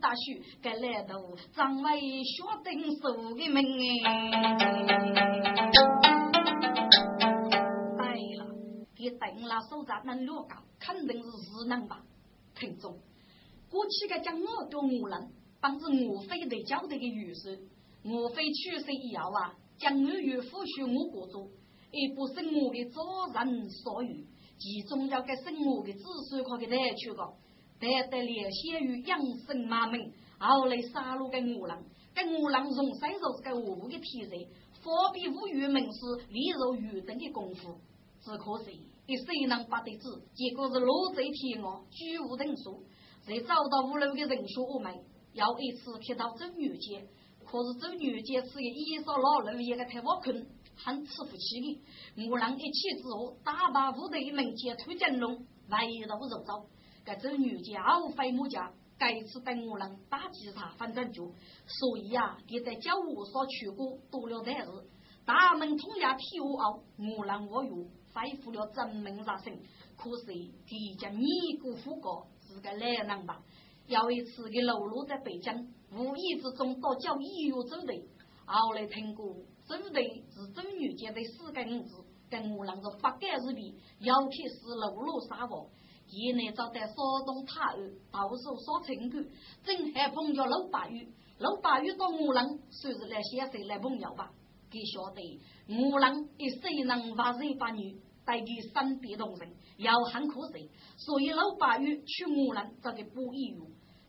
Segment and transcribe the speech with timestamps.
[0.00, 0.18] 大叔
[0.62, 1.14] 该来到，
[1.54, 4.08] 张为学定手的命哎。
[7.98, 8.46] 对了，
[8.96, 12.02] 给等了手札能落岗，肯定是是能吧？
[12.54, 12.98] 听众，
[13.70, 17.58] 过去个将我叫我人，帮助我非得交代的预算，
[18.04, 21.46] 我非去世以后啊，将我与夫婿我过做，
[21.92, 23.00] 也不是我的责
[23.34, 24.14] 任所有，
[24.58, 27.34] 其中要给生我的子孙可给带去个，
[27.80, 29.98] 带得联系于养生马门，
[30.38, 31.76] 后来杀戮给我人，
[32.14, 34.46] 给我人从三手是个我的体质，
[34.82, 37.80] 佛比无语门是例如愚等的功夫，
[38.20, 38.82] 只可惜。
[39.06, 40.22] 你谁能把得子？
[40.34, 42.84] 结果是落在天外，居无定数。
[43.26, 44.94] 在找到五楼的人说我们
[45.32, 47.00] 要一次看到周女杰，
[47.44, 51.80] 可是周女杰是个衣裳老路，一个太挖坑，很吃不起
[52.14, 52.28] 的。
[52.28, 56.66] 我让一气之后，大把部队门前推进龙，围到肉走。
[57.04, 61.24] 该周女杰傲飞木家，该次等我让打击他反正就，
[61.66, 64.68] 所以呀，他在教我所去过多了代日，
[65.24, 66.82] 大门通呀体无傲，
[67.18, 67.88] 我让我用。
[68.12, 69.56] 恢复了真命杀生，
[69.96, 71.24] 可是他家尼
[71.62, 73.40] 姑夫哥是个懒人吧？
[73.86, 77.94] 有一次，给露露在北京，无意之中到叫医院走的，
[78.46, 79.32] 后来听过
[79.64, 85.70] 走的是周女杰的四个名字，跟我啷个八改日币，尤其是露露杀我，
[86.10, 86.94] 爷内找在山
[87.24, 89.24] 东塔儿，到处说情感，
[89.62, 91.08] 正还碰着老八玉，
[91.38, 94.32] 老八玉到我啷算是来先生来朋友吧？
[94.70, 100.68] 给晓得，我人一谁能把人把女带给身边同人，要很可惜。
[100.96, 103.60] 所以老八月去我人这个补医院，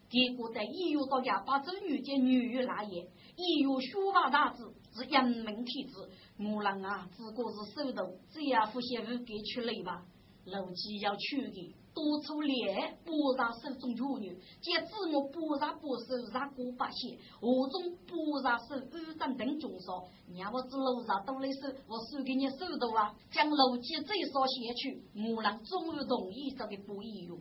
[0.10, 3.04] 结果在医院到家把周女见女儿来也，
[3.36, 5.94] 医院学法大子是人民体质，
[6.38, 10.04] 我人啊只过是手头，只要付些五给出来吧，
[10.46, 11.76] 楼基要去的。
[11.94, 23.14] 多出脸，不让手中妇女，见自我不让不手让过八些，我中不让手二战等中少，让我只路上多来手，我输给你手头啊！
[23.32, 25.04] 将楼基最少写去，
[25.36, 27.38] 我让终于同意这个不一用，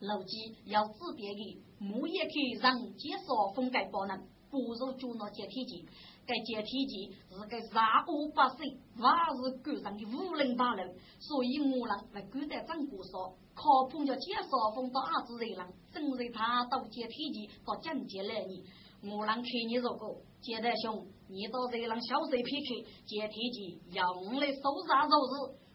[0.00, 4.18] 楼基要自别的，木也可以让介绍封盖不能，
[4.50, 5.86] 不如就拿接体机。
[6.30, 9.02] 该接体机是个杀无八岁，还
[9.34, 10.86] 是赶上的五零八六，
[11.18, 13.34] 所以我让来古代张国说。
[13.52, 18.62] 靠碰着介绍风到阿子热浪，正在他到接体机到讲解来你，
[19.10, 25.34] 我让看你如果接待兄，你到热浪小水 PK 接体机，用来收啥肉日，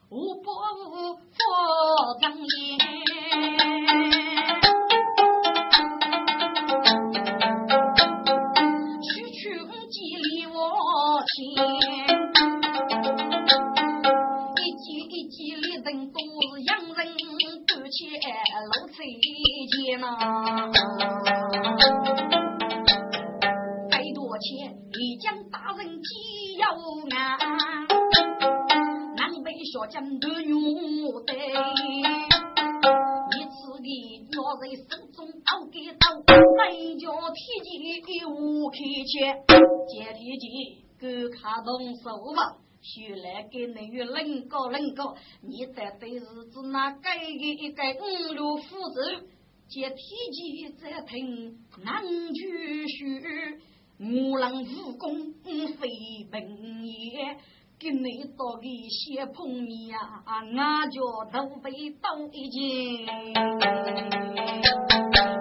[0.09, 0.49] 无不
[0.89, 2.33] 无佛正
[11.35, 11.51] 我亲。
[18.71, 18.95] 老崔
[19.67, 20.05] 见呐，
[23.91, 24.47] 百多钱
[24.93, 26.71] 一将大人几要
[27.09, 27.37] 难，
[29.17, 30.55] 南北小将都用
[31.25, 31.33] 得，
[33.33, 33.87] 一次的
[34.31, 37.03] 拿在手中刀给刀，北家
[37.33, 39.35] 铁骑无开切，
[39.89, 41.07] 接铁骑够
[41.37, 42.57] 卡动手吧。
[42.81, 49.25] 学来给你与人高人高，你在对日子那改个一改五路辅助，
[49.67, 49.95] 接体
[50.31, 53.57] 积再听难去学，
[53.97, 55.33] 无能武功
[55.79, 55.89] 非
[56.31, 57.37] 本业，
[57.79, 60.85] 给你到一些碰面呀，俺家
[61.33, 63.07] 都被刀一剑，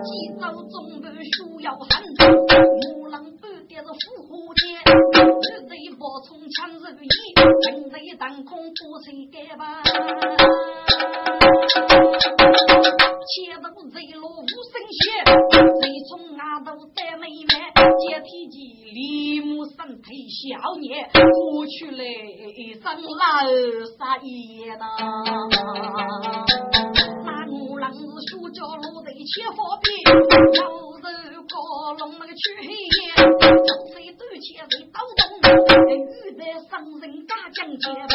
[0.00, 0.10] 几
[0.40, 1.86] 招中的需要狠，
[2.96, 3.82] 无能不得是
[4.26, 4.54] 虎
[5.44, 5.74] 虎剑。
[5.96, 7.08] 我从强如意，
[7.70, 9.82] 人在当空不谁改吧？
[13.24, 15.24] 切不贼落无声血，
[15.80, 17.52] 贼从阿头带妹妹，
[17.98, 18.56] 接体机
[18.92, 23.16] 李木身体小年，过去了一生老
[23.96, 24.84] 杀爷呐。
[27.24, 29.88] 那我郎是书教落在千佛边，
[30.60, 30.60] 要
[31.00, 31.02] 是
[31.48, 31.54] 高
[31.98, 33.02] 龙那个去黑夜，
[33.64, 34.12] 做谁
[34.44, 35.24] 都切谁刀中。
[35.96, 38.12] 遇得上人大将结拜，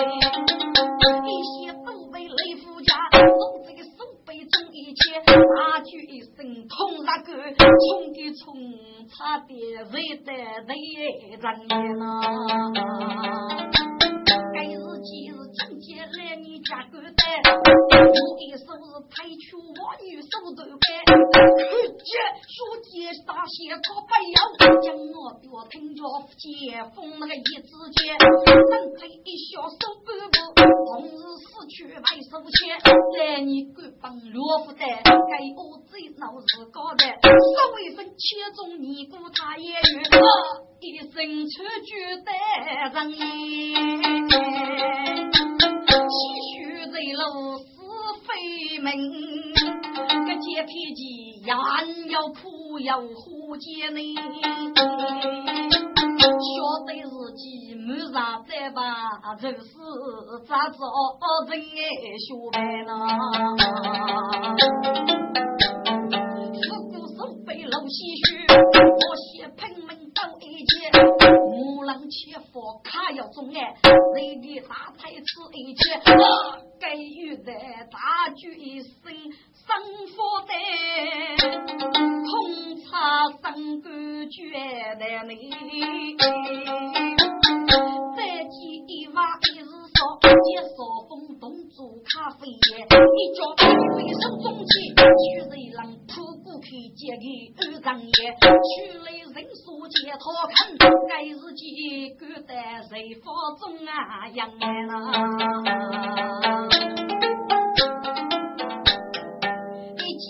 [1.26, 3.90] 一些都为雷夫家，弄这个手
[4.28, 8.54] 背中一切，大举一声痛那个，冲的冲，
[9.10, 9.58] 差点
[9.92, 10.32] 为得
[10.68, 10.76] 雷
[11.40, 11.44] 人
[11.98, 12.06] 呐。
[14.60, 17.24] 该日今日今天来你家过待，
[17.56, 18.04] 我
[18.44, 21.00] 一手是抬出我女手头干，
[21.56, 24.36] 去接书记大些可不要，
[24.84, 26.04] 将我我听着
[26.36, 32.76] 解封那个一字节，身配一小手干部，同日死去外手钱，
[33.16, 39.82] 来你官帮罗福在，该我最闹是高的，稍微分切中尼姑他也愿，
[40.82, 41.16] 一生
[41.48, 41.90] 出绝
[42.26, 42.30] 得
[42.94, 43.20] 人言，
[45.88, 46.12] 唏
[46.52, 47.24] 嘘在路
[47.58, 47.64] 是
[48.28, 48.28] 非
[48.80, 48.88] 命，
[50.26, 51.02] 个接皮机
[51.46, 51.50] 呀
[52.10, 53.98] 要苦要苦艰难，
[56.20, 56.46] 晓
[56.86, 57.44] 得自己
[57.76, 58.18] 没啥
[58.48, 58.82] 在吧，
[59.42, 59.56] 就是
[60.48, 60.78] 咋做
[61.50, 61.64] 人爱
[62.20, 62.56] 学白
[62.86, 62.90] 呢？
[67.90, 70.72] 唏嘘，我先拼命走一截。
[71.50, 75.98] 木狼切佛卡要中哎，谁的大才吃一切，
[76.80, 77.52] 该有的
[77.90, 79.66] 大举一声生
[80.14, 80.54] 佛的，
[82.30, 83.82] 空茶生感
[84.30, 84.38] 觉
[85.00, 85.50] 的你，
[88.16, 88.54] 再见
[88.86, 89.18] 一晚
[89.56, 89.66] 一日
[89.98, 90.78] 少，接少
[91.10, 91.10] 风
[91.40, 93.40] 动煮咖啡，一脚
[98.40, 98.48] 去
[99.00, 100.54] 来人所见他看，
[101.08, 101.62] 该日记
[102.18, 102.52] 觉得
[102.90, 103.26] 谁佛
[103.60, 104.92] 中啊养啊，
[109.98, 110.28] 一见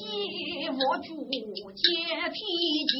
[0.74, 1.08] 我主
[1.76, 1.82] 接
[2.34, 2.36] 皮
[2.88, 2.94] 筋，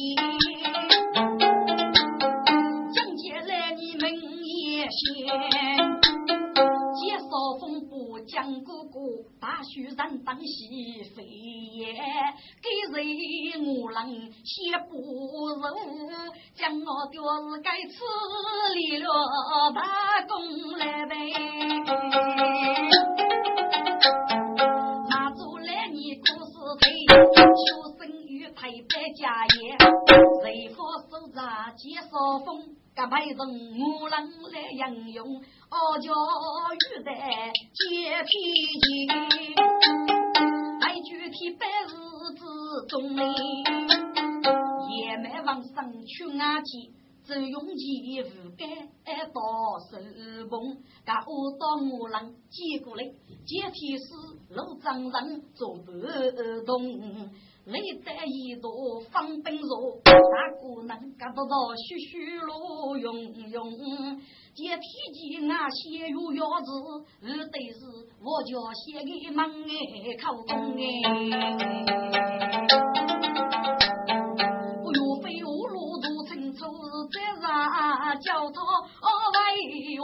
[2.94, 4.02] 讲起来你们
[4.44, 6.09] 也先。
[8.42, 8.96] 接少风不讲哥哥，
[9.40, 11.92] 大雪人当西飞也，
[12.62, 12.96] 给人
[13.66, 13.98] 我人
[14.44, 14.54] 写
[14.88, 15.60] 不如，
[16.54, 17.92] 将我吊死该吃
[18.74, 19.06] 力了
[19.74, 19.80] 罢
[20.26, 20.32] 工
[20.78, 21.12] 来呗。
[25.10, 26.50] 马祖来你可是
[26.80, 26.84] 谁，
[28.70, 29.76] 出生于台北家业，
[30.42, 30.78] 谁佛
[31.10, 32.76] 手札接少风。
[32.94, 33.38] 个配人
[33.78, 34.14] 无人
[34.52, 35.26] 来应用，
[35.70, 37.08] 傲娇玉带
[37.72, 38.30] 接皮
[38.80, 39.06] 筋，
[40.80, 41.90] 来具体百日
[42.36, 42.42] 之
[42.88, 43.22] 中嘞，
[44.90, 46.92] 也没往上去阿去，
[47.24, 48.66] 只用其无该
[49.26, 49.40] 到
[49.90, 49.96] 手
[50.48, 50.52] 捧，
[51.06, 53.04] 个我到无人接过来，
[53.46, 54.04] 接皮是
[54.50, 55.92] 老丈人做不
[56.66, 57.30] 动。
[57.66, 60.12] 历代一座方本座，大
[60.60, 63.14] 姑能干不到虚虚罗用
[63.50, 63.70] 用，
[64.54, 64.80] 接天
[65.12, 66.70] 机啊写入药字，
[67.22, 67.78] 二对是
[68.22, 70.80] 我叫写给门哎口供哎，
[74.82, 76.64] 不要非我路途清楚，
[77.12, 78.58] 再让叫他
[79.30, 80.02] 为有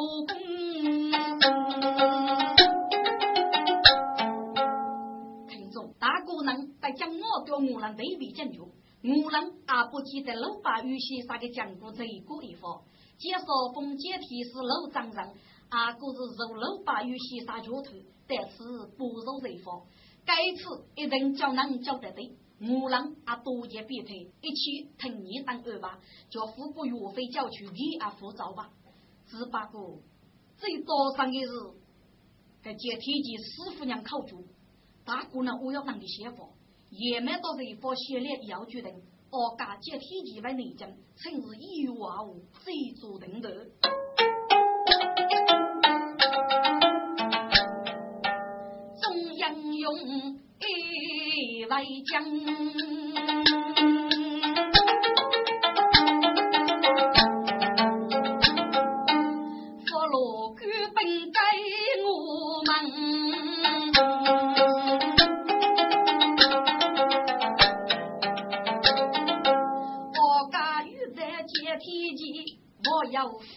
[7.46, 12.82] 叫我人对比讲究，我人也不记得老八与先生的讲过这一个一方。
[13.16, 15.34] 介绍封建体是老丈人，
[15.70, 17.92] 阿哥是受老八与先生脚头，
[18.26, 18.58] 但是
[18.98, 19.80] 不受这方。
[20.26, 28.70] 该次一定叫人交得对，我人啊多结别退，一起听你当二吧，叫富贵岳飞叫去给阿扶照吧。
[29.28, 30.00] 只不过
[30.58, 31.52] 最早上的是
[32.62, 34.36] 给接天机师傅娘考究，
[35.04, 36.48] 大姑娘我要当的先锋。
[36.90, 38.92] 也没到这方写了要决定，
[39.30, 43.50] 我家接天机为内政，趁是一万五谁做定夺？
[49.02, 52.85] 中央用一为将。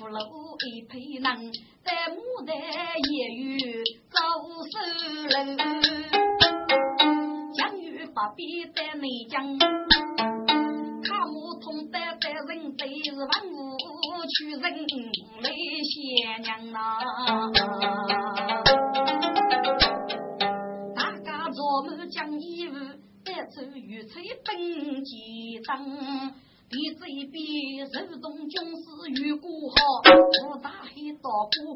[0.10, 1.24] 一配人，
[1.84, 2.50] 在牡丹
[3.12, 4.18] 也有招
[4.66, 4.74] 手
[5.30, 5.38] 楼，
[7.54, 9.58] 江雨不必在内江，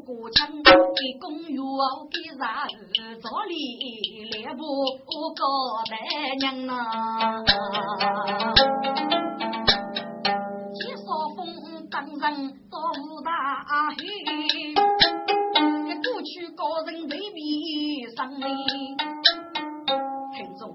[0.05, 1.63] 过过枪，给公园
[2.12, 2.67] 给啥
[3.22, 4.63] 早里来不
[5.05, 5.31] 高
[5.89, 5.95] 大
[6.39, 7.43] 娘呐？
[10.74, 11.03] 介绍
[11.36, 12.19] 风当人
[12.69, 13.31] 到五大
[13.63, 13.95] 海，
[16.03, 18.48] 过去高人未必上来。
[20.36, 20.69] 听众，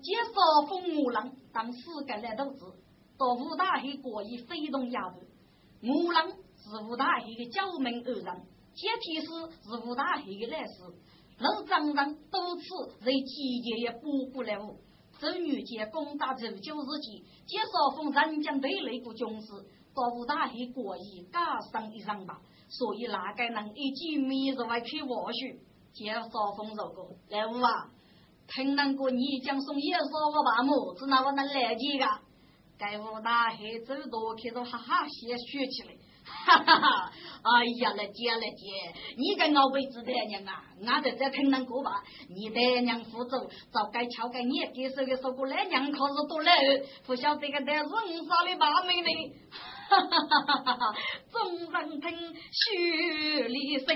[0.00, 2.64] 介绍风无浪当时该来都子。
[3.18, 5.20] 到武大黑过于飞动压步，
[5.82, 8.46] 五郎是武大黑的教门二人，
[8.80, 9.26] 接替是
[9.68, 10.72] 是武大黑的来世。
[11.38, 12.64] 老张张多次
[13.04, 14.74] 在季节也补过来我，
[15.18, 19.48] 周女杰攻打周九日记，介绍封人将队那个军事，
[19.94, 25.60] 到武大黑过于加上一上吧，所以哪个能一句米子外去我去，
[25.92, 27.90] 介绍封这个来五啊，
[28.48, 32.06] 听那个你讲送也说我把么子那我能来几个？
[32.78, 35.94] 该武大黑走多开始哈哈先学起来。
[36.46, 37.12] 哈哈哈！
[37.42, 38.66] 哎呀，来姐来姐，
[39.16, 42.02] 你跟我辈子爹娘啊，俺在这听恁歌吧。
[42.28, 46.52] 你爹娘负责，早该敲该你给手给说过来，娘可是多来，
[47.06, 49.08] 不晓得个带人啥的把妹呢？
[49.88, 50.94] 哈哈哈哈哈！
[51.32, 52.10] 众人听
[52.52, 53.88] 雪里声，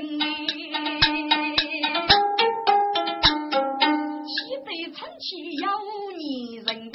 [4.26, 5.26] 西北城气
[5.62, 5.64] 要
[6.17, 6.91] 你人，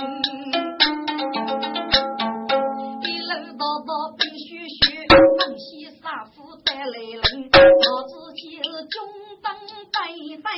[6.10, 8.98] 西杀夫带来人，老子今日中
[9.44, 9.54] 等
[9.94, 9.98] 辈
[10.38, 10.50] 辈，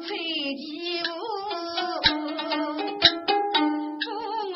[0.00, 0.16] 崔
[0.56, 0.64] 继
[1.02, 1.04] 武，
[4.00, 4.06] 助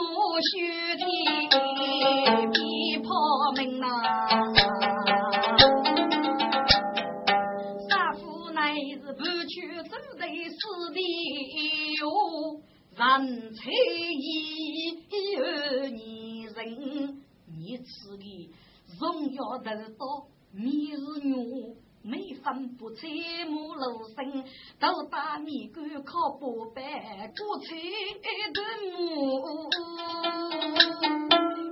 [0.00, 0.08] 我
[0.40, 0.48] 雪
[0.96, 1.04] 天
[2.50, 2.56] 比
[3.02, 3.06] 炮
[3.56, 3.84] 门呐，
[7.90, 9.52] 杀夫乃是不屈
[9.90, 10.58] 走的死
[10.94, 10.98] 的
[12.00, 12.02] 哟，
[12.96, 13.04] 人
[13.52, 14.96] 才一
[15.92, 15.96] 女
[16.46, 16.58] 人。
[17.60, 18.50] 一次的
[18.98, 23.06] 荣耀得到，你是女，每分不拆
[23.48, 24.44] 木楼生，
[24.80, 27.76] 都打米杆靠八百，过菜
[28.54, 28.60] 的
[28.96, 29.68] 木，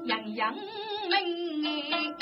[0.06, 2.20] 样样明哎，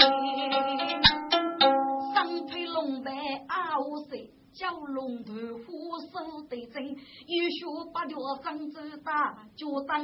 [2.14, 3.10] 上配龙白
[3.48, 4.30] 阿五岁。
[4.54, 5.34] 蛟龙头
[5.66, 6.80] 虎手对阵，
[7.26, 10.00] 一学八条杭州大，就当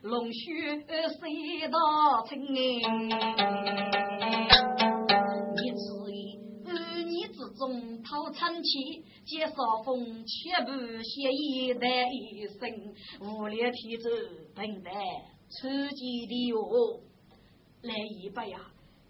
[0.00, 1.78] 龙须谁道
[2.26, 2.56] 成哎？
[5.54, 6.72] 你此意儿
[7.02, 10.72] 女之中讨亲，借少风切不
[11.02, 12.60] 写一代一生，
[13.20, 14.08] 无力提走
[14.54, 14.90] 等待
[15.50, 16.56] 出奇的哟。
[17.82, 18.58] 来一百呀！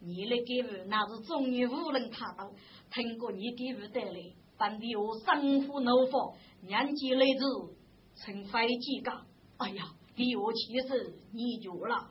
[0.01, 2.51] 你来给我那是终于无人看到，
[2.91, 4.42] 通过你给我带来。
[4.63, 7.75] 本地我生父怒火，年纪来子
[8.15, 9.27] 成飞机岗。
[9.57, 9.83] 哎呀，
[10.15, 12.09] 李我其实你绝了。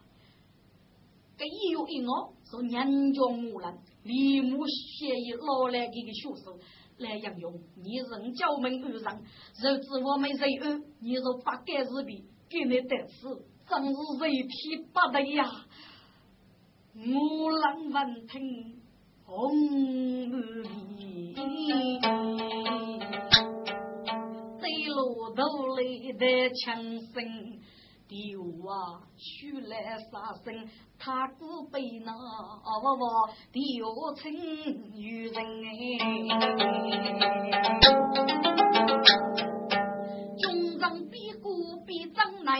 [1.37, 6.59] 这一月一我是年家母人，李母协议老来给个学手
[6.97, 7.53] 来养用。
[7.81, 9.21] 你人教门二上，
[9.63, 13.89] 若知我们谁二，你若不该日比，给你得死，真是
[14.19, 15.49] 人体不得呀！
[16.95, 18.80] 母人闻听。
[19.33, 20.35] 红日
[20.97, 21.33] 里，
[24.89, 25.41] 路头
[25.77, 27.23] 里的枪声，
[28.09, 30.67] 丢啊，出来杀声，
[30.99, 33.05] 他古被那哦不不，
[33.53, 34.29] 丢成
[34.97, 35.69] 女人哎，
[40.37, 42.59] 军长比鼓比张来。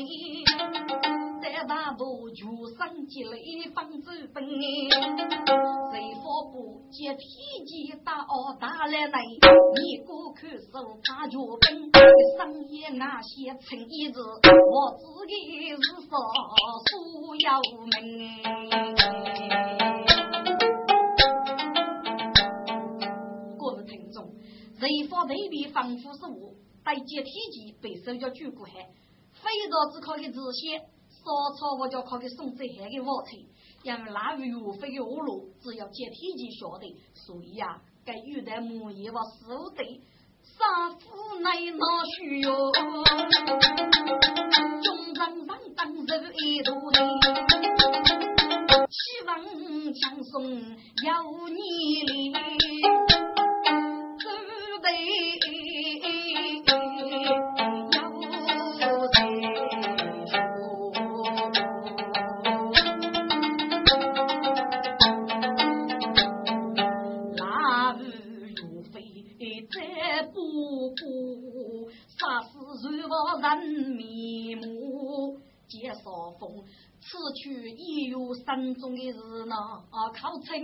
[1.67, 7.21] 大步全身积累方舟奔，谁发布接天
[7.67, 11.91] 机大奥大来来，你过看手他脚奔，
[12.37, 15.77] 深夜那些成一子，我自己是
[16.09, 16.17] 少
[16.89, 18.41] 数要命。
[23.59, 24.33] 各位听众，
[24.79, 28.89] 谁发对比仿佛是我，带接天机被手脚举过海，
[29.31, 30.81] 非常只靠个自信。
[31.23, 33.37] 烧草我就靠给送这海的火柴，
[33.83, 39.83] 因为那鱼飞的恶路，只要接天就晓得，所以呀，该有的木叶我收得，
[40.41, 42.71] 杀夫乃那需哟，
[78.51, 79.55] 山中的日呢。
[80.13, 80.59] 靠称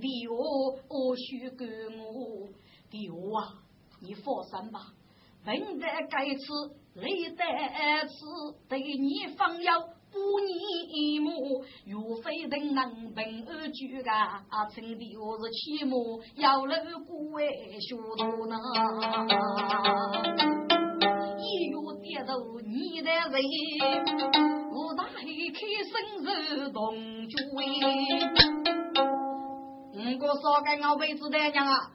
[0.00, 2.48] 的哦，我许给我
[2.90, 3.58] 的啊，
[4.00, 4.80] 你放心吧。
[5.44, 6.44] 本在该次，
[6.94, 7.44] 累在
[8.06, 8.14] 此，
[8.68, 15.96] 对你方要不你目，若非人能本而居啊，称的我是起码
[16.36, 17.48] 要露骨为
[17.80, 18.56] 学徒呢。
[21.38, 21.46] 月
[22.02, 23.32] 跌入你的人，
[24.96, 25.92] 大黑开生
[26.24, 27.54] 日同居会。
[30.20, 31.92] 我说给我辈子的娘啊，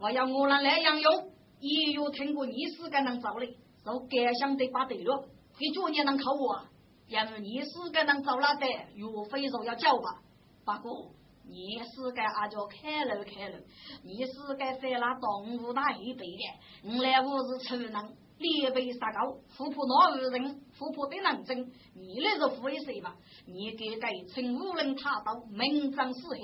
[0.00, 1.12] 我要我人来养用，
[1.60, 3.46] 也有听过你是个能造的，
[3.84, 6.66] 受感想的把对了，会做你能靠我，
[7.06, 10.20] 因为你是个能造了的，岳飞说要叫吧，
[10.64, 11.10] 不过。
[11.46, 13.58] 你是该阿叫开路开路，
[14.02, 16.42] 你是该在那动物大一辈的，
[16.88, 18.02] 我来我是处男，
[18.38, 21.56] 脸背杀高，富婆哪有人，富婆得能争，
[21.94, 23.14] 你那是富谁嘛？
[23.46, 26.40] 你给该趁无人踏到，名正四黑，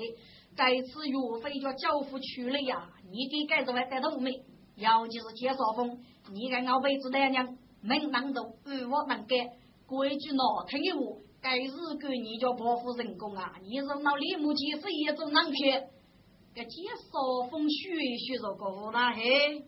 [0.55, 4.31] 该次岳飞叫交付去了呀，你给该子还带头没？
[4.75, 5.99] 尤其是介绍风，
[6.31, 9.49] 你该熬辈子娘娘，门当走，与我能干，
[9.85, 11.19] 规矩难听的话。
[11.43, 13.53] 该日个你叫报复人工啊！
[13.63, 15.53] 你说那李木吉是一种难看，
[16.53, 19.65] 该介绍风学学着个那嘿，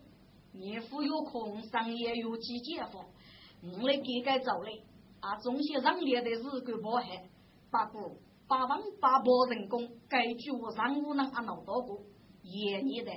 [0.56, 3.04] 你夫有空商业有几解放，
[3.60, 4.84] 我来给该走嘞
[5.18, 5.34] 啊！
[5.42, 7.28] 中些让列的日个不害，
[7.72, 8.12] 八过
[8.46, 11.98] 八万八百人工，该句我上午能按闹到过，
[12.42, 13.10] 夜里的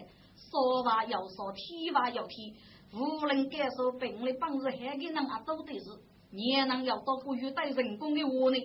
[0.49, 2.55] 说话要说，提话要提，
[2.93, 5.85] 无人感受病的本事，还给人啊做的是。
[6.31, 8.57] 你能要到富裕带人工的窝呢？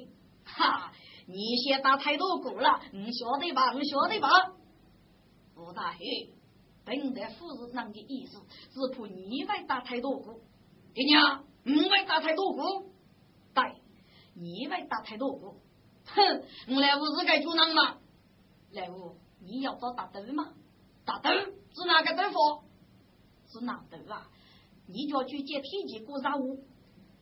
[0.45, 0.93] 哈！
[1.27, 3.73] 你先打太多鼓了，你晓得吧？
[3.75, 4.29] 你晓得吧？
[5.57, 6.33] 吴大黑，
[6.85, 8.39] 本来富士人的意思，
[8.71, 10.41] 只怕你外打太多鼓。
[10.95, 12.93] 给你啊，你外打太多鼓，
[13.55, 13.63] 对，
[14.35, 15.57] 你外打太多鼓。
[16.05, 17.99] 哼，我来屋是该做人吗？
[18.73, 20.53] 来屋，你要找大灯吗？
[21.05, 22.65] 大灯是哪个豆腐？
[23.49, 24.29] 是哪灯啊？
[24.87, 26.65] 你叫去接天机过任务。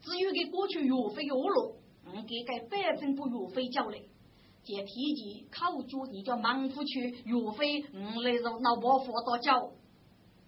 [0.01, 1.77] 只有给过去岳飞的路，
[2.07, 4.09] 我给该百分不岳飞叫嘞。
[4.63, 9.73] 接体检考究，你叫忙夫去岳飞，我来让老婆佛到教。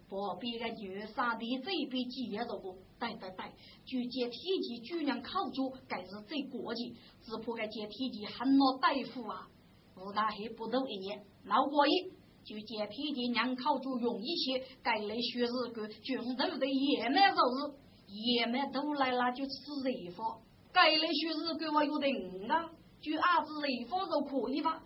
[0.08, 3.44] 不别个女杀的这边几年着过，对对对，
[3.86, 6.94] 就接体检居然考究，该是最过级。
[7.24, 9.48] 只怕个接体检很老大夫啊，
[9.96, 12.12] 吴大黑不到一年，老过瘾。
[12.44, 17.72] 就接体检让考究容易些，该来学日个军头的也蛮肉日。
[18.08, 19.52] 爷们都来了，就吃
[19.84, 20.26] 热饭。
[20.72, 22.08] 该来学日给我有的
[22.52, 22.68] 啊，
[23.02, 24.82] 就阿子热饭就可以吧？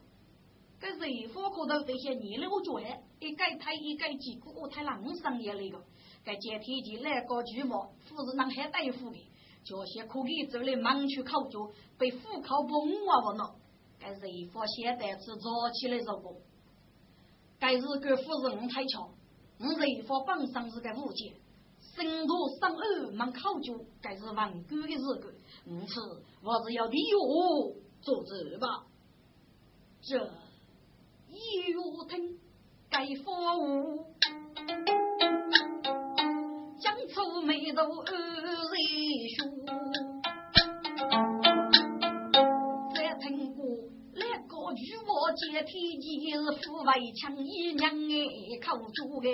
[0.81, 5.83] 这热饭可到这些年了，我觉得一改太一改几个我太狼生也那个。
[6.25, 9.31] 该接天气来个巨毛，富士能还大夫的，
[9.65, 13.45] 这些可以走来忙去考究，被虎考崩啊我呢。
[14.01, 14.21] 该热
[14.53, 16.37] 饭现在是早起来这个。
[17.61, 19.09] 该日个富士能太强，
[19.61, 21.35] 我热饭本身是个物件。
[21.95, 25.35] 生多生二忙考究，该是万古的日子。
[25.65, 26.01] 因此，
[26.43, 27.73] 我是要利我
[28.07, 28.87] 做主吧。
[30.01, 30.17] 这
[31.29, 31.35] 一
[31.67, 31.75] 月
[32.09, 32.39] 听
[32.89, 34.07] 该发物，
[36.81, 38.47] 将出眉头二人
[39.35, 39.43] 书。
[42.95, 43.67] 再听过
[44.15, 46.89] 那个举我接天机是富为
[47.21, 48.15] 强一娘哎
[48.63, 49.27] 考究哎。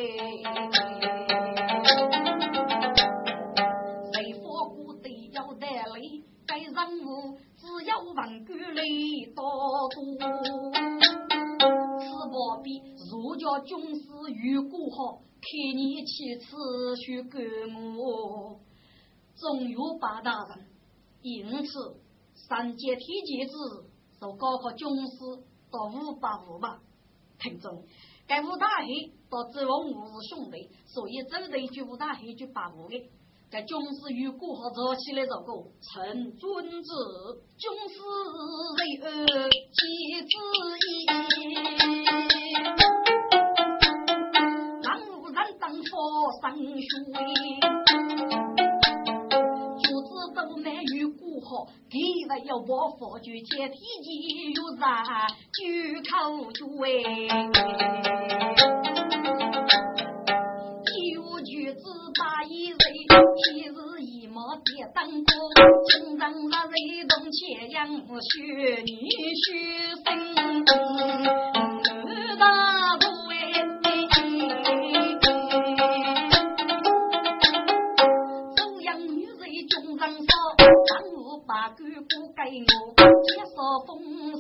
[8.15, 8.83] 万古来
[9.35, 9.97] 多多，
[11.99, 14.03] 此宝比儒家军师
[14.35, 17.41] 与古好，看你去此去干
[17.97, 18.61] 我，
[19.35, 20.67] 总有八大人。
[21.23, 21.97] 因此，
[22.35, 23.53] 三阶天阶制
[24.21, 25.15] 受高考军师
[25.71, 26.81] 到五百五吧。
[27.39, 27.85] 听众，
[28.27, 33.09] 该五大黑到指望五是兄弟，所以走的一句五大黑就八五的。
[33.53, 36.89] 在军师与古河早起来这个陈尊子，
[37.59, 38.01] 军师
[38.79, 39.11] 为二
[39.53, 39.85] 妻
[40.25, 40.33] 子
[40.89, 41.05] 一，
[44.83, 45.85] 让无人当佛
[46.41, 46.65] 上学，
[49.83, 51.99] 就知道美与古河，给
[52.31, 56.51] 了要把佛具接体机又然举口
[61.75, 61.81] 诀。
[63.35, 65.25] 昔日一毛跌当过，
[65.89, 66.77] 今朝那雷
[67.09, 68.91] 动千阳学女
[69.35, 69.45] 学
[70.05, 70.07] 生
[72.39, 72.43] 大
[72.97, 73.35] 路哎，
[78.57, 80.21] 周阳女人中上少，
[80.59, 82.71] 上午把姑姑给我，
[83.25, 83.55] 介绍
[83.87, 83.91] 风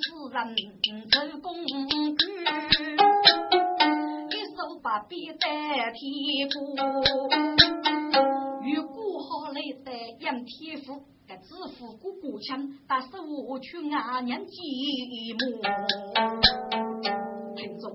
[0.00, 0.36] 世人
[1.10, 2.22] 走公举，
[4.82, 6.66] 一手把笔代替过。
[9.22, 15.62] 好来的杨天福，该支付过过枪，但是我去阿娘寂寞。
[17.54, 17.92] 听众，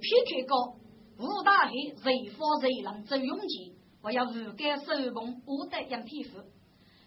[0.00, 0.76] 撇开高，
[1.18, 3.74] 吴大黑谁发谁能走勇气？
[4.02, 6.38] 我要无改手捧五代杨天福，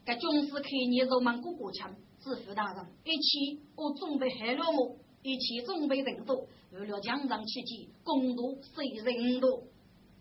[0.05, 4.97] 该军事开你肉满过过枪，致富大人一起我准备海了么？
[5.21, 9.63] 一起准备人多，为了江上奇迹，共度谁人多？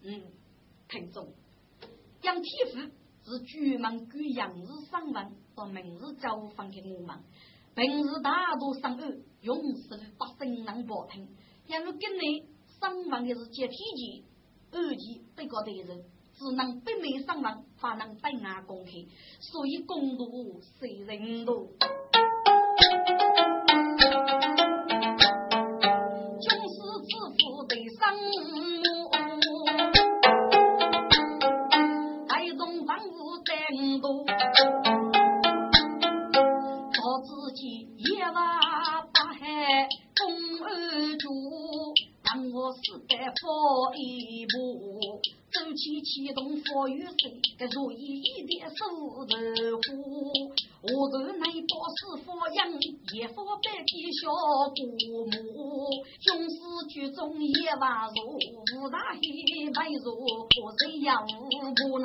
[0.02, 0.22] 嗯，
[0.88, 1.28] 听众，
[2.22, 2.78] 杨天福
[3.24, 7.18] 是举门举杨日上文，到明日交还给我们。
[7.74, 11.28] 平日大多上岸，永世百姓能保听。
[11.66, 12.46] 要如今日
[12.80, 14.24] 上文的是接天机，
[14.72, 16.02] 二级被告的人
[16.34, 18.92] 只能北面上文，才能对外公开，
[19.38, 21.68] 所以共度谁人多？
[47.74, 48.86] 如意一点手
[49.26, 49.88] 热乎。
[50.80, 52.70] 我头内保是佛养，
[53.12, 53.90] 也佛百体
[54.22, 54.30] 小
[54.70, 55.90] 姑母。
[56.20, 56.56] 军师
[56.88, 58.38] 剧中也万如，
[58.78, 59.18] 武大黑
[59.74, 60.54] 白如，何
[60.86, 61.98] 人养不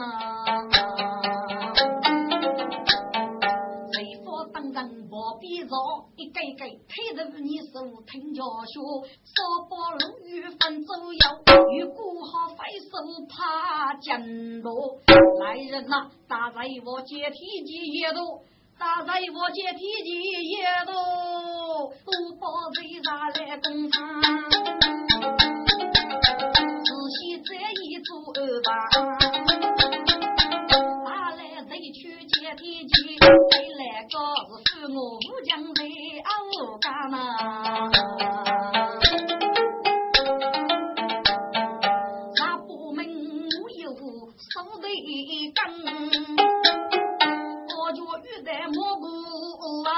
[4.74, 4.82] 呢？
[5.10, 5.70] 我比着
[6.18, 8.82] 一个个推着你手听教学，
[9.24, 9.36] 少
[9.70, 11.20] 把路与分左右，
[11.72, 12.90] 与顾好飞手
[13.30, 15.00] 怕见路。
[15.40, 18.42] 来人呐，打在我阶梯机也多，
[18.80, 20.10] 打在我阶梯机
[20.50, 20.94] 也多，
[22.04, 24.22] 不把贼杀来攻场，
[26.84, 28.10] 仔细这一组
[28.64, 29.63] 吧。
[32.54, 33.26] 阶梯机，回
[33.80, 34.10] 来个
[34.70, 35.82] 是我武将在
[36.24, 36.30] 阿
[36.80, 37.18] 干嘛？
[42.38, 44.86] 那部门我有手的
[45.56, 45.62] 根，
[47.76, 49.04] 我就遇在蘑菇
[49.84, 49.90] 啊！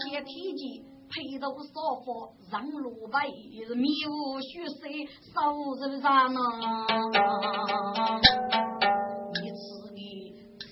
[0.00, 1.70] 阶梯机配头少
[2.04, 3.28] 佛让路白，
[3.76, 5.36] 迷雾虚水手
[5.80, 6.38] 人上啊！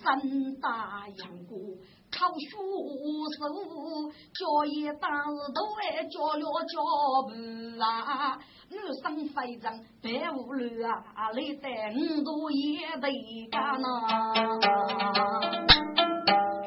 [0.07, 0.21] 三
[0.61, 1.59] 大杨过
[2.13, 3.43] 靠书手，
[4.33, 6.79] 教业当时都爱教了教
[7.27, 7.35] 不
[7.83, 8.39] 啊，
[8.71, 13.87] 女生非常白无乱啊，来在五度也得干呐。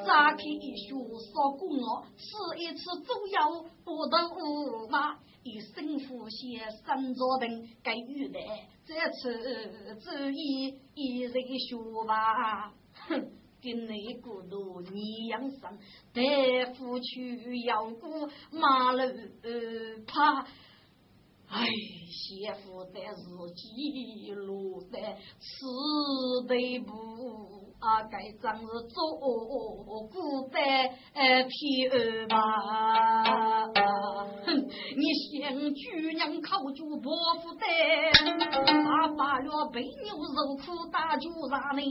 [0.06, 0.44] 扎开
[0.90, 1.00] 书
[1.32, 4.18] 说过我，吃一次左右不得
[4.90, 7.50] 嘛，一身呼吸身着等
[7.82, 8.38] 该遇的，
[8.86, 12.74] 这次注意一人学吧。
[13.10, 15.78] 哼，跟你孤独你养生，
[16.14, 19.02] 大夫去要过马路
[20.06, 20.46] 怕。
[21.50, 21.66] 哎，
[22.12, 23.24] 媳妇在自
[23.56, 26.94] 己路在此地步。
[27.80, 29.18] 啊，该仗是做
[30.12, 30.60] 古代
[31.14, 32.36] 呃天吧？
[34.46, 34.52] 哼，
[34.98, 35.04] 你
[35.40, 35.72] 想姑
[36.14, 37.10] 娘靠住伯
[37.42, 37.66] 父的，
[38.68, 41.82] 大把了白牛肉苦打酒啥呢？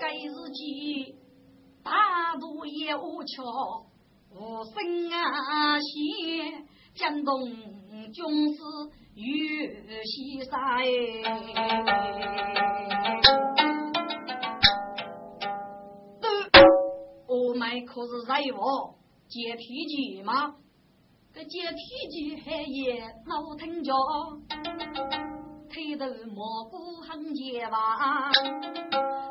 [0.00, 1.14] 该日记
[1.84, 3.86] 大度也无巧，
[4.34, 5.84] 无声啊些
[6.96, 7.52] 江东
[8.14, 8.22] 军
[8.54, 8.62] 师
[9.16, 9.68] 玉
[10.04, 10.54] 西山
[17.84, 18.94] 可是在我
[19.28, 20.54] 接梯机吗？
[21.32, 23.92] 这接梯机还也老听着，
[25.68, 28.30] 推头蘑菇很结巴，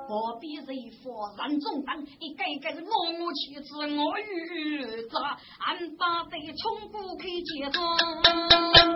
[0.08, 2.02] 何必在佛山中当？
[2.20, 5.18] 一个个是默默去自我遇着，
[5.60, 7.80] 俺把这冲过去接着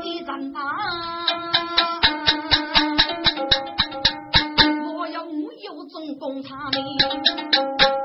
[0.03, 0.61] 一阵打，
[4.97, 6.73] 我要没有中共他们。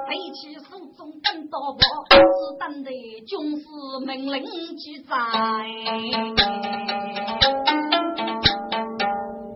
[0.08, 1.78] 背起手中跟刀包，
[2.10, 2.14] 只
[2.58, 2.90] 等待
[3.26, 3.66] 军师
[4.06, 4.44] 命令
[4.76, 5.16] 记载。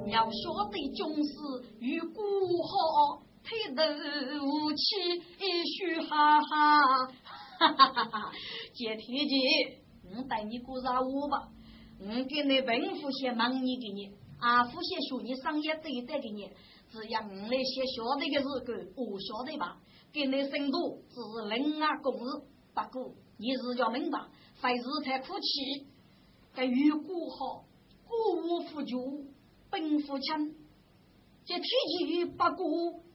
[0.09, 1.33] 要晓得军师
[1.79, 3.81] 与孤好，推头
[4.45, 6.81] 武器一须哈哈
[7.61, 8.33] 哈哈哈哈！
[8.75, 9.35] 接天机，
[10.03, 11.49] 我带你过啥午吧？
[12.01, 16.51] 我给你本府先忙你给你，阿府先学你商业对待给你，
[16.91, 19.79] 只要我那些晓得的日子，我晓得吧？
[20.13, 22.43] 给你深度只是人啊公事，
[22.75, 24.19] 不过你是要明白，
[24.57, 25.87] 凡事太哭泣，
[26.53, 27.65] 该与过好，
[28.09, 28.99] 过无富就，
[29.71, 30.51] 本富强，
[31.45, 31.65] 这天
[32.09, 33.06] 气不过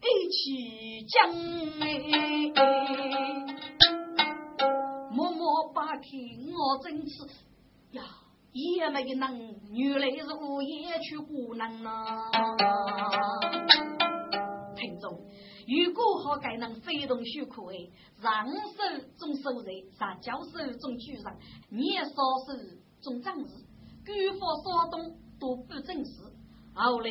[0.00, 1.28] 一起讲
[1.80, 1.84] 哎，
[5.10, 7.24] 默默把听我真是
[7.90, 8.02] 呀，
[8.52, 9.36] 也没能，
[9.72, 11.90] 原来是午夜去孤能呢。
[14.76, 15.10] 听众，
[15.66, 17.90] 如果好该能飞动许可哎，
[18.22, 18.54] 上手
[19.18, 21.24] 中收人，上交手中举人，
[21.70, 22.54] 年少手
[23.02, 23.66] 中长子，
[24.06, 26.12] 举法稍动都不正视。
[26.72, 27.10] 后来，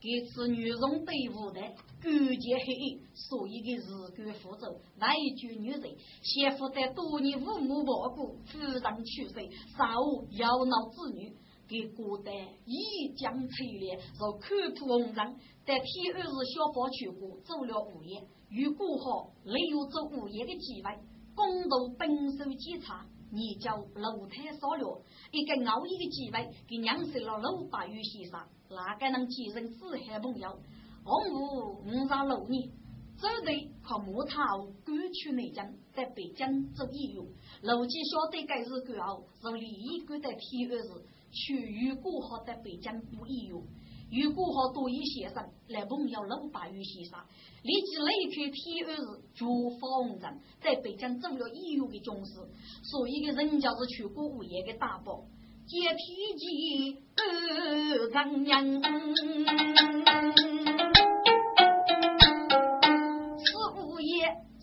[0.00, 1.60] 这次女中队伍的。
[2.00, 3.82] 勾结黑暗，所以的日
[4.16, 5.82] 干负责，外居女人，
[6.22, 9.34] 先负担多年父母亡故，夫人去世，
[9.76, 11.34] 上午要闹子女，
[11.66, 12.32] 给孤单
[12.64, 20.94] 一将摧裂，若看破红尘，在天二日小宝去过，走了五夜，如果好，利用这五夜的机会，
[21.34, 22.08] 共同本
[22.38, 28.38] 手检查，你叫楼台烧了，一个熬夜的机会，给酿成了六百余先生，
[28.70, 30.48] 哪个能继承子海朋友？
[31.04, 32.68] 洪武五十六年，
[33.16, 34.36] 走的靠木头
[34.84, 37.26] 赶去内江，在北京做义勇。
[37.62, 40.88] 如今晓得该是干后，是利益赶在天安时，
[41.32, 43.62] 去与国豪在北京做义勇。
[44.10, 47.18] 与国豪多一先生来朋友六百余先生，
[47.62, 52.32] 立即离开天安时，逐方阵在北京做了义勇的将士。
[52.82, 55.24] 所以个人家是全国物业的大宝，
[55.68, 58.80] 接天机二丈娘。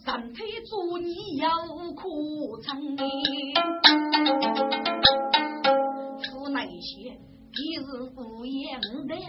[0.04, 1.50] 三推做你要
[1.96, 3.04] 苦撑的，
[6.24, 7.20] 出那些
[7.54, 9.20] 一日无言的日，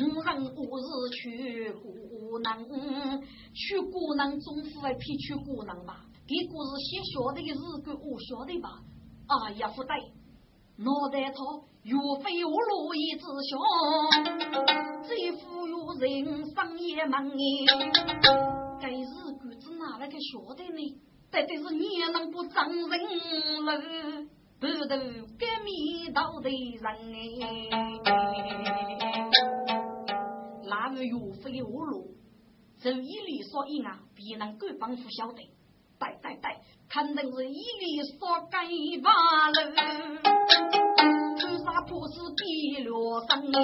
[0.00, 2.64] 五人五日去孤囊，
[3.54, 6.04] 去孤囊总是来骗去孤囊吧？
[6.26, 8.68] 给故事写晓得的日子我晓得吧？
[9.26, 9.96] 啊呀不对，
[10.76, 11.38] 脑袋套
[11.82, 13.56] 岳飞我路一只小，
[15.02, 17.34] 最富有人生也忙哎，
[18.80, 19.04] 该日。
[19.78, 21.00] 哪来个晓得呢？
[21.30, 22.84] 绝对是你能不长人
[23.64, 23.80] 了，
[24.60, 27.68] 不头革命道的人哎！
[30.64, 32.14] 那个岳飞的恶路，
[32.78, 35.42] 走一里说一啊，必能够帮扶晓得。
[35.98, 36.50] 对对对，
[36.94, 38.68] 肯定是一里说改
[39.02, 39.54] 罢了，
[41.36, 43.60] 穿啥破是比罗生哎。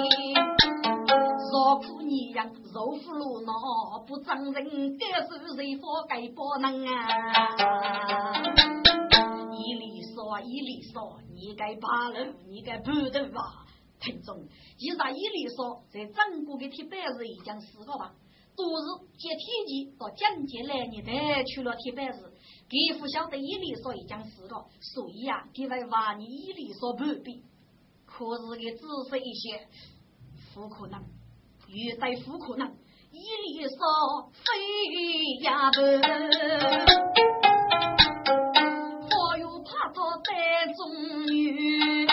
[1.49, 3.53] 若苦你样肉腐路脑
[4.05, 6.91] 不长人，该是谁佛该不能啊？
[9.53, 13.65] 一里说一里说，你该爬楼，你该爬头吧？
[14.01, 14.45] 听众，
[14.77, 18.11] 其实一里说，在中国的铁板子已经死了吧？
[18.55, 18.83] 都是
[19.17, 22.13] 借天机到江界来，你得去了天白日，
[22.67, 27.41] 皮肤晓得一里说已经死了，所以啊，他会挖你一里说不边。
[28.05, 29.67] 可是给只是一些，
[30.53, 31.01] 不可能，
[31.65, 32.67] 绝对不可能，
[33.11, 34.43] 一里说非
[35.43, 35.79] 呀不。
[39.15, 42.10] 我又怕到在中原。